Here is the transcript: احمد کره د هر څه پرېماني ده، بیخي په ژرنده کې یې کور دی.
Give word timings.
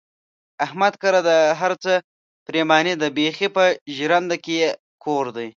احمد 0.65 0.93
کره 1.01 1.19
د 1.29 1.31
هر 1.59 1.71
څه 1.83 1.93
پرېماني 2.47 2.93
ده، 3.01 3.07
بیخي 3.17 3.47
په 3.55 3.63
ژرنده 3.95 4.35
کې 4.43 4.53
یې 4.61 4.69
کور 5.03 5.25
دی. 5.35 5.49